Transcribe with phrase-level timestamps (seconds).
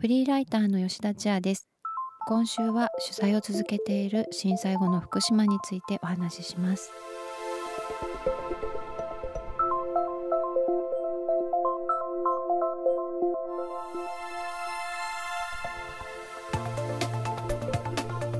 [0.00, 1.66] フリーライターの吉田千亜です。
[2.28, 6.92] 今週は取材を続けている震災後の福島についてお話しします。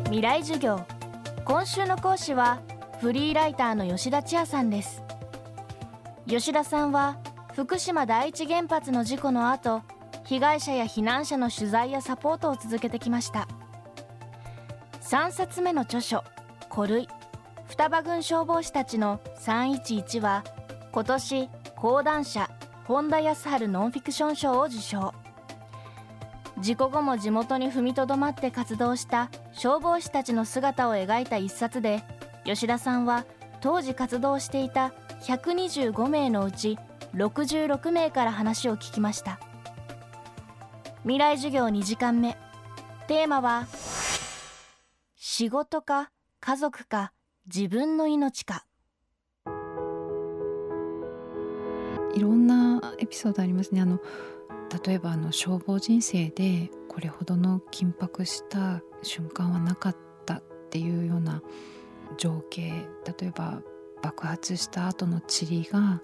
[0.04, 0.86] 未来授業。
[1.44, 2.60] 今週の講師は
[3.00, 5.02] フリーライターの吉田千亜さんです。
[6.28, 7.18] 吉田さんは
[7.56, 9.82] 福島第一原発の事故の後
[10.28, 13.48] 被害者や避難者の取材やサポートを続けてきました。
[15.00, 16.22] 3冊目の著書
[16.70, 17.08] 「古類。
[17.66, 20.44] 双葉郡消防士たちの311」は
[20.92, 22.50] 今年講談社
[22.84, 25.14] 本田康晴ノンフィクション賞を受賞。
[26.58, 32.02] 事故後も地元に踏みとどまって活動した消防士たちの姿を描いた一冊で
[32.44, 33.24] 吉田さんは
[33.62, 36.78] 当時活動していた125名のうち
[37.14, 39.38] 66名から話を聞きました。
[41.08, 42.36] 未来授業2時間目。
[43.06, 43.66] テーマは
[45.16, 47.14] 仕事か家族か
[47.46, 48.66] 自分の命か。
[52.14, 53.80] いろんなエピソードありますね。
[53.80, 54.00] あの
[54.84, 61.40] 例えばあの消防人生でこれほどの緊迫した瞬間はなかったっていうような
[62.18, 62.86] 情景
[63.18, 63.62] 例えば
[64.02, 66.02] 爆発した後の塵が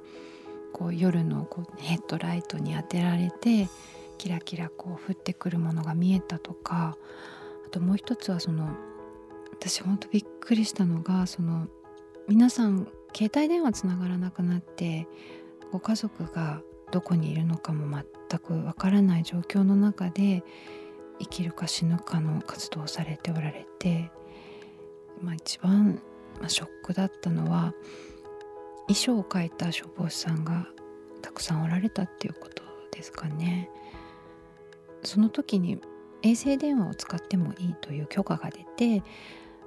[0.72, 3.68] こう夜のこうヘッドライトに当てられて
[4.16, 6.96] キラキラこう降ってくるものが見えたとか
[7.66, 8.68] あともう一つはその
[9.52, 11.68] 私ほんとびっくりしたのがその
[12.28, 15.06] 皆さん携帯電話つながらなくなって
[15.70, 20.44] ご家族がどこにいるのかも全くわからない状況の中で
[21.18, 24.10] 生きるか死ぬかの活動をされておられて、
[25.20, 26.00] まあ、一番、
[26.40, 27.74] ま、ショックだったのは
[28.86, 30.68] 衣装を描いた消防士さんが
[31.22, 33.70] たくさんおられたっていうことですかね。
[35.04, 35.80] その時に
[36.22, 39.00] 衛星電話を使ってもいいという許可が出て、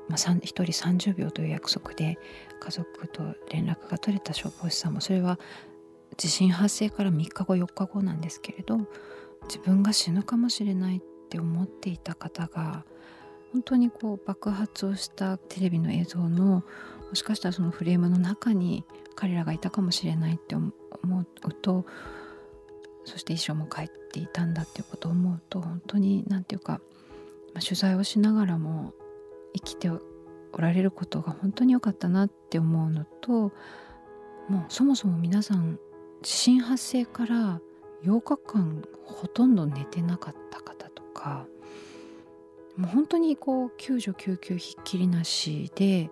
[0.07, 2.17] まあ、1人30秒という約束で
[2.59, 5.39] 家族と連絡が取れた消防士さんもそれは
[6.17, 8.79] 地震発生から3日後4日後なんですけれど
[9.43, 12.83] 自分が死ぬかもしれないって思っていた方が
[13.53, 16.63] 本当にこう爆発をしたテレビの映像の
[17.09, 18.83] もしかしたらそのフレームの中に
[19.15, 20.71] 彼らがいたかもしれないって思
[21.19, 21.25] う
[21.61, 21.85] と
[23.07, 26.81] そして遺書も書いていたんだっていうことを思うと本当に何て言うか、
[27.53, 28.93] まあ、取材をしながらも
[29.55, 30.01] 生きてお
[30.57, 33.53] られることが本当に良かったなって思うのと
[34.49, 35.79] もうそもそも皆さん
[36.21, 37.61] 地震発生から
[38.03, 41.47] 8日間ほとんど寝てなかった方とか
[42.75, 46.09] もう本当にこう救助救急ひっきりなしで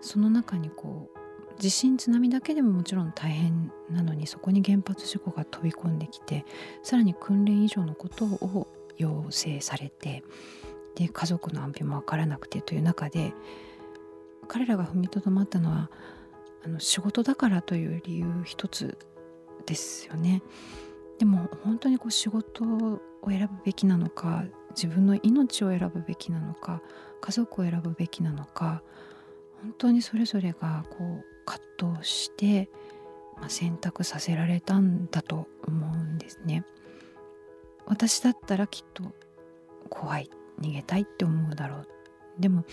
[0.00, 1.19] その中にこう
[1.58, 6.44] 地震津波だけでももちろん大変なのにそこに原発事故が飛び込んできて
[6.82, 10.22] さらに訓練以上のことを要請されて
[10.94, 13.32] で家族の安否も分からなくてという中で
[14.48, 15.90] 彼らが踏みとどまったのは
[16.64, 18.98] あの仕事だからという理由一つ
[19.66, 20.42] ですよね。
[21.18, 26.82] でも本当にこう仕事を選ぶべきなのか自分の命を選ぶべきなのか
[27.20, 28.82] 家族を選ぶべきなのか
[29.62, 32.68] 本当にそれぞれがこう葛藤して、
[33.36, 36.64] まあ、選択させられたんだと思うんですね。
[37.86, 39.04] 私だったらきっと
[39.88, 41.88] 怖い逃げたいって思うだろう
[42.38, 42.64] でも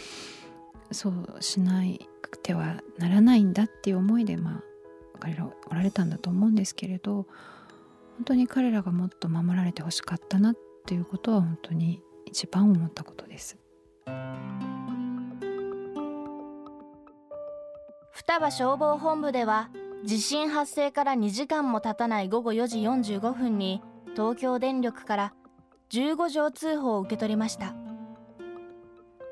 [0.92, 1.82] そうしな
[2.22, 4.64] くてはならないんだっていう思いでまあ
[5.20, 7.26] 彼らおられたんだと思うんですけれど
[8.18, 13.58] 本当に彼らがもっと守られてほしかったなっていうことは本当に一番思ったことです。
[18.30, 19.70] 双葉消防本部では
[20.04, 23.82] 地震発生から2時間も経たない午後4時45分に
[24.18, 25.34] 東京電力から
[25.92, 27.74] 15条通報を受け取りました。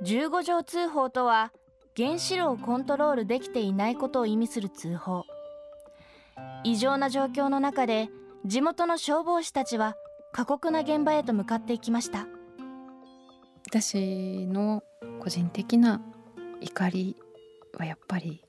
[0.01, 1.51] 15条通報とは
[1.97, 5.25] 原子炉をコントロールできていないことを意味する通報。
[6.63, 8.07] 異常な状況の中で
[8.45, 9.97] 地元の消防士たちは
[10.31, 12.27] 過酷な現場へと向かっていきました。
[13.67, 14.83] 私の
[15.19, 16.01] 個人的な
[16.61, 17.17] 怒り
[17.77, 18.44] はやっぱり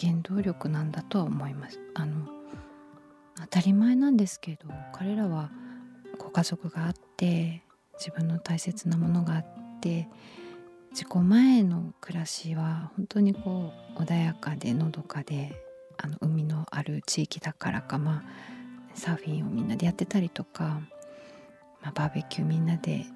[0.00, 1.80] 原動力なんだとは思います。
[1.94, 2.26] あの
[3.40, 5.50] 当たり前なんですけど彼らは
[6.18, 7.62] ご家族があって
[7.98, 9.46] 自分の大切なものがあっ
[9.80, 10.08] て
[10.92, 15.54] 事故前の暮らしは本当にこう穏やかでのどかで
[15.96, 18.48] あの海のある地域だからかまあ
[18.94, 20.80] サーフィンをみんなでやってたりとか、
[21.82, 23.06] まあ、バーベキューみんなで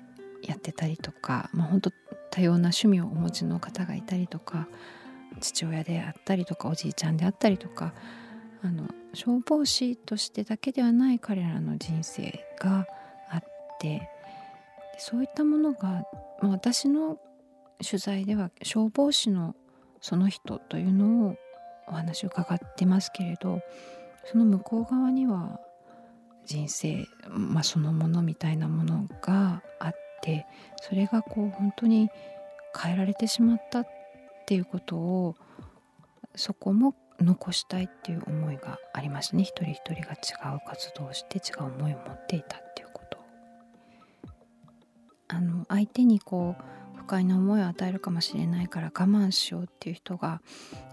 [0.43, 1.91] やってたりとか、まあ、本当
[2.31, 4.69] 多様な趣味をお持ちの方がいたりとか
[5.43, 7.93] 父親であったりとかおじいちゃんであったりとか
[8.63, 12.87] あの消防士としてだけではない彼らの人生が
[13.29, 13.43] あっ
[13.81, 14.09] て
[14.99, 16.05] そういったものが、
[16.41, 17.19] まあ、私の
[17.85, 19.57] 取材では消防士の
[20.01, 21.37] その人というのを
[21.89, 23.61] お話を伺ってますけれど
[24.25, 25.59] その向こう側には
[26.47, 30.47] 人生、まあ、そのものみたいなものがあって
[30.81, 32.09] それがこう本当に
[32.81, 33.87] 変えられてしまったっ
[34.43, 35.37] っていうことを
[36.35, 43.19] そこも残したいっていう思いがありますね一人一人が違う活動をして違う思いを持っていたっていうこと
[45.29, 50.41] あの相手にこう不快な思いを与えるかもしれないから我慢しようっていう人が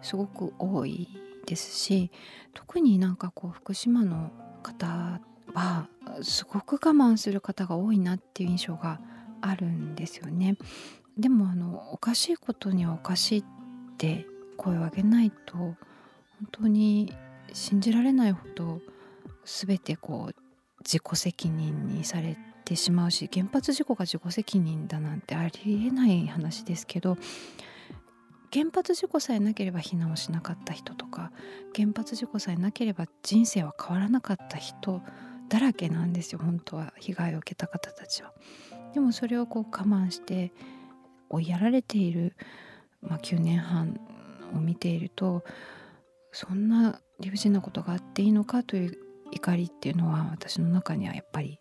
[0.02, 1.08] すごく多い
[1.46, 2.12] ですし
[2.54, 4.32] 特になんかこう福島の
[4.62, 5.20] 方
[5.54, 5.88] は
[6.22, 9.00] すごく我慢する方が多いなっていう印象が
[9.42, 10.58] あるんですよね。
[11.20, 13.44] でもあのおかしいことにはおかしいっ
[13.98, 14.26] て
[14.56, 15.76] 声を上げないと本
[16.52, 17.14] 当に
[17.52, 18.80] 信じられないほど
[19.44, 20.36] 全てこう
[20.80, 27.18] 自己責任にされてしまうし原発事故が自己責任だなんてありえない話ですけど
[28.54, 31.34] 原発事故さえなければ避難をしなかった人とか
[31.76, 35.02] 原発事故さえなければ人生は変わらなかった人
[35.50, 38.32] だらけなんですよ本当は被害を受けた方たちは。
[38.94, 40.52] でもそれをこう我慢して
[41.30, 42.36] 追いやられている、
[43.02, 44.00] まあ、9年半
[44.54, 45.44] を見ていると
[46.32, 48.98] そんな理不尽なことがあっていいのかという
[49.32, 51.60] 怒りっていうのは私の中にはやっぱり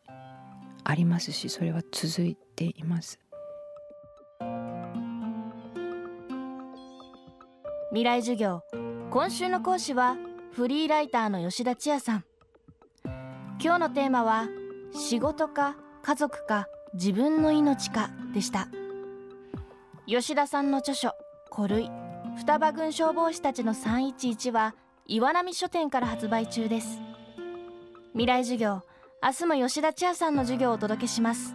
[0.85, 3.19] ありますしそれは続いています。
[7.91, 8.63] 未来授業。
[9.11, 10.17] 今週の講師は
[10.53, 12.25] フリーライターの吉田千也さん。
[13.61, 14.49] 今日のテーマは
[14.93, 18.69] 仕事か家族か自分の命かでした。
[20.09, 21.13] 吉田さんの著書
[21.55, 21.91] 「古類。
[22.39, 24.75] 双葉郡消防士たちの311」は
[25.05, 26.99] 岩波書店から発売中です。
[28.13, 28.81] 未来授業
[29.23, 31.55] 明日も吉田千也さんの授業をお届けします。